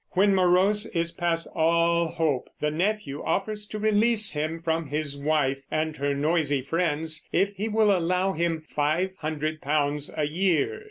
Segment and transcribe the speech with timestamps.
[0.13, 5.61] When Morose is past all hope the nephew offers to release him from his wife
[5.69, 10.79] and her noisy friends if he will allow him five hundred pounds a year.